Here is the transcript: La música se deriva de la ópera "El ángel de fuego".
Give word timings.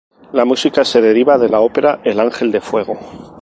La 0.33 0.45
música 0.45 0.83
se 0.83 0.99
deriva 0.99 1.37
de 1.37 1.47
la 1.47 1.59
ópera 1.59 2.01
"El 2.03 2.19
ángel 2.19 2.51
de 2.51 2.59
fuego". 2.59 2.97